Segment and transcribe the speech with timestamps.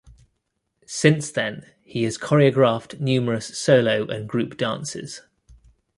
[0.87, 5.21] Since then, he has choreographed numerous solo and group dances.